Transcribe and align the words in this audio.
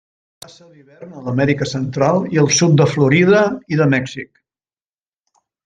Passa 0.43 0.69
l'hivern 0.69 1.11
a 1.19 1.21
l'Amèrica 1.25 1.67
Central 1.73 2.25
i 2.37 2.41
el 2.45 2.51
sud 2.61 2.75
de 2.83 2.89
Florida 2.95 3.45
i 3.75 3.81
de 3.85 3.91
Mèxic. 3.95 4.35